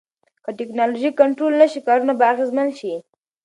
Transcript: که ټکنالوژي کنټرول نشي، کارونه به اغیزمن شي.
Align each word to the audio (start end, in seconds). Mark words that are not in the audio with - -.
که 0.43 0.51
ټکنالوژي 0.59 1.09
کنټرول 1.21 1.53
نشي، 1.61 1.79
کارونه 1.87 2.13
به 2.19 2.25
اغیزمن 2.33 2.67
شي. 2.79 2.93